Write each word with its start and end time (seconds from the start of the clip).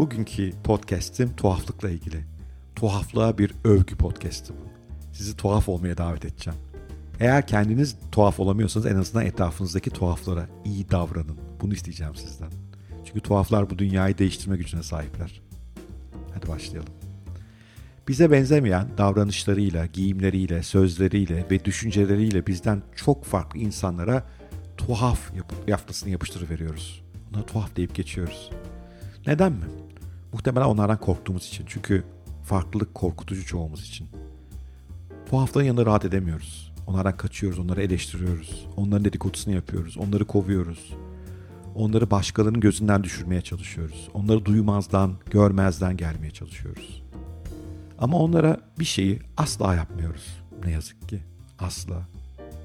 Bugünkü 0.00 0.52
podcast'im 0.64 1.36
tuhaflıkla 1.36 1.90
ilgili. 1.90 2.24
Tuhaflığa 2.76 3.38
bir 3.38 3.54
övgü 3.64 3.96
podcast'ı 3.96 4.52
bu. 4.52 4.68
Sizi 5.12 5.36
tuhaf 5.36 5.68
olmaya 5.68 5.96
davet 5.96 6.24
edeceğim. 6.24 6.58
Eğer 7.20 7.46
kendiniz 7.46 7.96
tuhaf 8.12 8.40
olamıyorsanız 8.40 8.86
en 8.86 8.96
azından 8.96 9.26
etrafınızdaki 9.26 9.90
tuhaflara 9.90 10.48
iyi 10.64 10.90
davranın. 10.90 11.36
Bunu 11.60 11.74
isteyeceğim 11.74 12.14
sizden. 12.14 12.50
Çünkü 13.04 13.20
tuhaflar 13.20 13.70
bu 13.70 13.78
dünyayı 13.78 14.18
değiştirme 14.18 14.56
gücüne 14.56 14.82
sahipler. 14.82 15.42
Hadi 16.34 16.48
başlayalım. 16.48 16.92
Bize 18.08 18.30
benzemeyen 18.30 18.88
davranışlarıyla, 18.98 19.86
giyimleriyle, 19.86 20.62
sözleriyle 20.62 21.46
ve 21.50 21.64
düşünceleriyle 21.64 22.46
bizden 22.46 22.82
çok 22.96 23.24
farklı 23.24 23.60
insanlara 23.60 24.26
tuhaf 24.76 25.32
yaftasını 25.66 26.10
yapıştırıveriyoruz. 26.10 27.02
Ona 27.34 27.46
tuhaf 27.46 27.76
deyip 27.76 27.94
geçiyoruz. 27.94 28.50
Neden 29.26 29.52
mi? 29.52 29.64
Muhtemelen 30.32 30.66
onlardan 30.66 31.00
korktuğumuz 31.00 31.46
için. 31.46 31.64
Çünkü 31.68 32.04
farklılık 32.44 32.94
korkutucu 32.94 33.46
çoğumuz 33.46 33.88
için. 33.88 34.08
Tuhafların 35.30 35.66
yanında 35.66 35.86
rahat 35.86 36.04
edemiyoruz. 36.04 36.72
Onlardan 36.86 37.16
kaçıyoruz, 37.16 37.58
onları 37.58 37.82
eleştiriyoruz. 37.82 38.66
Onların 38.76 39.04
dedikodusunu 39.04 39.54
yapıyoruz, 39.54 39.98
onları 39.98 40.24
kovuyoruz. 40.24 40.94
Onları 41.74 42.10
başkalarının 42.10 42.60
gözünden 42.60 43.04
düşürmeye 43.04 43.40
çalışıyoruz. 43.42 44.08
Onları 44.14 44.44
duymazdan, 44.44 45.14
görmezden 45.30 45.96
gelmeye 45.96 46.30
çalışıyoruz. 46.30 47.02
Ama 47.98 48.18
onlara 48.18 48.60
bir 48.78 48.84
şeyi 48.84 49.20
asla 49.36 49.74
yapmıyoruz. 49.74 50.42
Ne 50.64 50.70
yazık 50.70 51.08
ki. 51.08 51.22
Asla. 51.58 52.08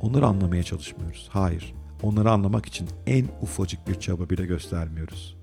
Onları 0.02 0.26
anlamaya 0.26 0.64
çalışmıyoruz. 0.64 1.30
Hayır. 1.32 1.74
Onları 2.04 2.32
anlamak 2.32 2.66
için 2.66 2.88
en 3.08 3.26
ufacık 3.42 3.88
bir 3.88 4.00
çaba 4.00 4.30
bile 4.30 4.46
göstermiyoruz. 4.46 5.38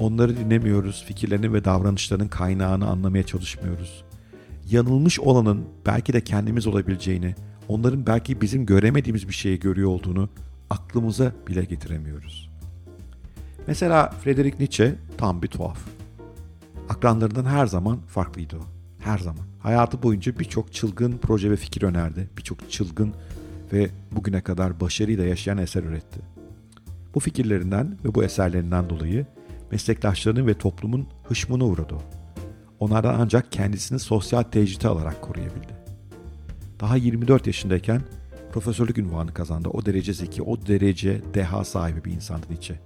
Onları 0.00 0.36
dinlemiyoruz, 0.36 1.04
fikirlerini 1.06 1.52
ve 1.52 1.64
davranışlarının 1.64 2.28
kaynağını 2.28 2.86
anlamaya 2.86 3.22
çalışmıyoruz. 3.22 4.04
Yanılmış 4.70 5.20
olanın 5.20 5.64
belki 5.86 6.12
de 6.12 6.24
kendimiz 6.24 6.66
olabileceğini, 6.66 7.34
onların 7.68 8.06
belki 8.06 8.40
bizim 8.40 8.66
göremediğimiz 8.66 9.28
bir 9.28 9.34
şeyi 9.34 9.60
görüyor 9.60 9.88
olduğunu 9.88 10.28
aklımıza 10.70 11.32
bile 11.48 11.64
getiremiyoruz. 11.64 12.50
Mesela 13.66 14.10
Friedrich 14.10 14.58
Nietzsche 14.58 14.94
tam 15.18 15.42
bir 15.42 15.48
tuhaf. 15.48 15.78
Akranlarından 16.88 17.44
her 17.44 17.66
zaman 17.66 17.98
farklıydı 18.00 18.56
o. 18.56 18.62
Her 19.04 19.18
zaman. 19.18 19.44
Hayatı 19.58 20.02
boyunca 20.02 20.38
birçok 20.38 20.72
çılgın 20.72 21.18
proje 21.22 21.50
ve 21.50 21.56
fikir 21.56 21.82
önerdi. 21.82 22.30
Birçok 22.38 22.70
çılgın 22.70 23.14
ve 23.72 23.90
bugüne 24.12 24.40
kadar 24.40 24.80
başarıyla 24.80 25.24
yaşayan 25.24 25.58
eser 25.58 25.82
üretti. 25.82 26.20
Bu 27.14 27.20
fikirlerinden 27.20 27.98
ve 28.04 28.14
bu 28.14 28.24
eserlerinden 28.24 28.90
dolayı 28.90 29.26
meslektaşlarının 29.70 30.46
ve 30.46 30.54
toplumun 30.54 31.06
hışmına 31.24 31.64
uğradı. 31.64 31.94
Onlardan 32.80 33.16
ancak 33.20 33.52
kendisini 33.52 33.98
sosyal 33.98 34.42
tecrite 34.42 34.88
alarak 34.88 35.22
koruyabildi. 35.22 35.80
Daha 36.80 36.96
24 36.96 37.46
yaşındayken 37.46 38.02
profesörlük 38.52 38.98
ünvanı 38.98 39.34
kazandı. 39.34 39.68
O 39.68 39.86
derece 39.86 40.14
zeki, 40.14 40.42
o 40.42 40.66
derece 40.66 41.20
deha 41.34 41.64
sahibi 41.64 42.04
bir 42.04 42.12
insandı 42.12 42.46
Nietzsche. 42.50 42.80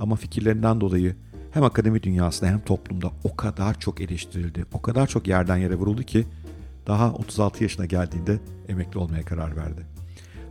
Ama 0.00 0.16
fikirlerinden 0.16 0.80
dolayı 0.80 1.16
hem 1.50 1.64
akademi 1.64 2.02
dünyasında 2.02 2.50
hem 2.50 2.60
toplumda 2.60 3.10
o 3.24 3.36
kadar 3.36 3.80
çok 3.80 4.00
eleştirildi, 4.00 4.64
o 4.72 4.82
kadar 4.82 5.06
çok 5.06 5.28
yerden 5.28 5.56
yere 5.56 5.74
vuruldu 5.74 6.02
ki 6.02 6.26
daha 6.86 7.12
36 7.12 7.62
yaşına 7.62 7.86
geldiğinde 7.86 8.38
emekli 8.68 8.98
olmaya 8.98 9.24
karar 9.24 9.56
verdi. 9.56 9.86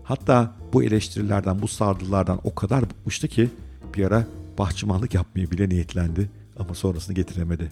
Hatta 0.03 0.55
bu 0.73 0.83
eleştirilerden, 0.83 1.61
bu 1.61 1.67
sardırlardan 1.67 2.39
o 2.43 2.55
kadar 2.55 2.89
bıkmıştı 2.89 3.27
ki 3.27 3.49
bir 3.95 4.05
ara 4.05 4.27
bahçıvanlık 4.59 5.13
yapmaya 5.13 5.51
bile 5.51 5.69
niyetlendi 5.69 6.29
ama 6.59 6.73
sonrasını 6.73 7.15
getiremedi. 7.15 7.69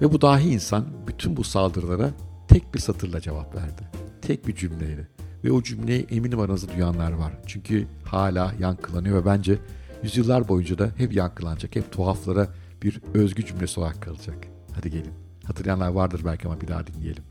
Ve 0.00 0.12
bu 0.12 0.20
dahi 0.20 0.48
insan 0.48 0.86
bütün 1.06 1.36
bu 1.36 1.44
saldırılara 1.44 2.10
tek 2.48 2.74
bir 2.74 2.78
satırla 2.78 3.20
cevap 3.20 3.54
verdi. 3.54 3.82
Tek 4.22 4.46
bir 4.46 4.54
cümleyle. 4.54 5.08
Ve 5.44 5.52
o 5.52 5.62
cümleyi 5.62 6.06
eminim 6.10 6.40
aranızda 6.40 6.74
duyanlar 6.76 7.12
var. 7.12 7.32
Çünkü 7.46 7.86
hala 8.04 8.54
yankılanıyor 8.60 9.22
ve 9.22 9.26
bence 9.26 9.58
yüzyıllar 10.02 10.48
boyunca 10.48 10.78
da 10.78 10.90
hep 10.96 11.12
yankılanacak. 11.12 11.76
Hep 11.76 11.92
tuhaflara 11.92 12.48
bir 12.82 13.00
özgü 13.14 13.46
cümlesi 13.46 13.80
olarak 13.80 14.02
kalacak. 14.02 14.36
Hadi 14.74 14.90
gelin. 14.90 15.12
Hatırlayanlar 15.44 15.88
vardır 15.88 16.22
belki 16.24 16.48
ama 16.48 16.60
bir 16.60 16.68
daha 16.68 16.86
dinleyelim. 16.86 17.24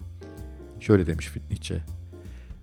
Şöyle 0.79 1.07
demiş 1.07 1.31
Nietzsche. 1.49 1.83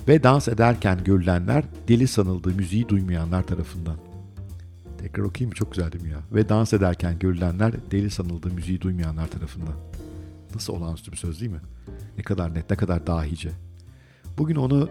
Ve 0.09 0.23
dans 0.23 0.49
ederken 0.49 1.05
görülenler 1.05 1.65
deli 1.89 2.09
sanıldığı 2.09 2.55
müziği 2.55 2.89
duymayanlar 2.89 3.47
tarafından. 3.47 4.08
Tekrar 4.99 5.23
okuyayım? 5.23 5.55
Çok 5.55 5.73
güzel 5.73 5.93
değil 5.93 6.05
mi 6.05 6.11
ya? 6.11 6.21
Ve 6.33 6.49
dans 6.49 6.73
ederken 6.73 7.19
görülenler 7.19 7.75
deli 7.91 8.11
sanıldığı 8.11 8.51
müziği 8.51 8.81
duymayanlar 8.81 9.31
tarafından. 9.31 9.75
Nasıl 10.55 10.73
olağanüstü 10.73 11.13
bir 11.13 11.17
söz 11.17 11.41
değil 11.41 11.53
mi? 11.53 11.61
Ne 12.19 12.23
kadar 12.23 12.55
net, 12.55 12.71
ne 12.71 12.77
kadar 12.77 13.07
dahice. 13.07 13.51
Bugün 14.39 14.57
onu 14.57 14.89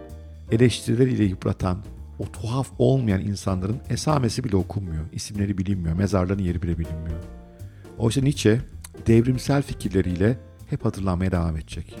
eleştirileriyle 0.50 1.24
yıpratan, 1.24 1.78
o 2.18 2.32
tuhaf 2.32 2.70
olmayan 2.78 3.20
insanların 3.20 3.80
esamesi 3.88 4.44
bile 4.44 4.56
okunmuyor. 4.56 5.04
isimleri 5.12 5.58
bilinmiyor, 5.58 5.96
mezarların 5.96 6.42
yeri 6.42 6.62
bile 6.62 6.78
bilinmiyor. 6.78 7.18
Oysa 7.98 8.20
Nietzsche 8.20 8.60
devrimsel 9.06 9.62
fikirleriyle 9.62 10.38
hep 10.70 10.84
hatırlanmaya 10.84 11.32
devam 11.32 11.56
edecek. 11.56 11.96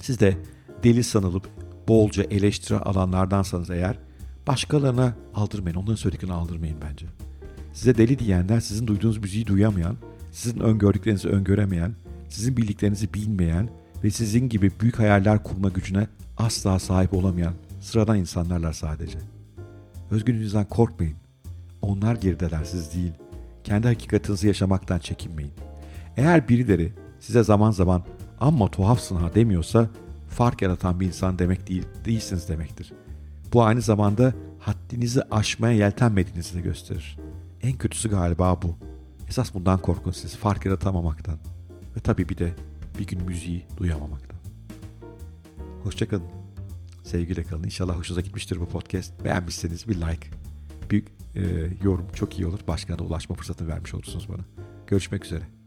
Siz 0.00 0.20
de 0.20 0.36
deli 0.84 1.04
sanılıp 1.04 1.48
bolca 1.88 2.22
eleştiri 2.22 2.78
alanlardansanız 2.78 3.70
eğer 3.70 3.98
başkalarına 4.48 5.14
aldırmayın. 5.34 5.76
Onların 5.76 5.94
söylediklerini 5.94 6.34
aldırmayın 6.34 6.76
bence. 6.90 7.06
Size 7.72 7.96
deli 7.96 8.18
diyenler 8.18 8.60
sizin 8.60 8.86
duyduğunuz 8.86 9.18
müziği 9.18 9.46
duyamayan, 9.46 9.96
sizin 10.32 10.60
öngördüklerinizi 10.60 11.28
öngöremeyen, 11.28 11.94
sizin 12.28 12.56
bildiklerinizi 12.56 13.14
bilmeyen 13.14 13.68
ve 14.04 14.10
sizin 14.10 14.48
gibi 14.48 14.72
büyük 14.80 14.98
hayaller 14.98 15.42
kurma 15.42 15.68
gücüne 15.68 16.06
asla 16.38 16.78
sahip 16.78 17.14
olamayan 17.14 17.54
sıradan 17.80 18.18
insanlarlar 18.18 18.72
sadece. 18.72 19.18
Özgünlüğünüzden 20.10 20.64
korkmayın. 20.64 21.16
Onlar 21.82 22.16
gerideler 22.16 22.64
siz 22.64 22.94
değil. 22.94 23.12
Kendi 23.64 23.86
hakikatinizi 23.86 24.46
yaşamaktan 24.46 24.98
çekinmeyin. 24.98 25.52
Eğer 26.16 26.48
birileri 26.48 26.92
size 27.20 27.42
zaman 27.44 27.70
zaman 27.70 28.04
amma 28.40 28.70
tuhafsın 28.70 29.16
ha 29.16 29.34
demiyorsa 29.34 29.88
fark 30.28 30.62
yaratan 30.62 31.00
bir 31.00 31.06
insan 31.06 31.38
demek 31.38 31.68
değil, 31.68 31.84
değilsiniz 32.04 32.48
demektir. 32.48 32.92
Bu 33.52 33.62
aynı 33.62 33.82
zamanda 33.82 34.34
haddinizi 34.58 35.22
aşmaya 35.22 35.76
yeltenmediğinizi 35.76 36.62
gösterir. 36.62 37.18
En 37.62 37.72
kötüsü 37.72 38.10
galiba 38.10 38.62
bu. 38.62 38.76
Esas 39.28 39.54
bundan 39.54 39.82
korkun 39.82 40.10
siz 40.10 40.36
fark 40.36 40.66
yaratamamaktan. 40.66 41.38
Ve 41.96 42.00
tabii 42.00 42.28
bir 42.28 42.38
de 42.38 42.54
bir 42.98 43.06
gün 43.06 43.22
müziği 43.22 43.66
duyamamaktan. 43.76 44.38
Hoşçakalın. 45.82 46.26
Sevgiyle 47.04 47.42
kalın. 47.42 47.64
İnşallah 47.64 47.96
hoşunuza 47.96 48.20
gitmiştir 48.20 48.60
bu 48.60 48.68
podcast. 48.68 49.24
Beğenmişseniz 49.24 49.88
bir 49.88 49.94
like, 49.94 50.28
bir 50.90 51.04
e, 51.36 51.70
yorum 51.82 52.06
çok 52.14 52.38
iyi 52.38 52.46
olur. 52.46 52.60
Başkana 52.68 53.02
ulaşma 53.02 53.36
fırsatını 53.36 53.68
vermiş 53.68 53.94
olursunuz 53.94 54.28
bana. 54.28 54.44
Görüşmek 54.86 55.24
üzere. 55.24 55.57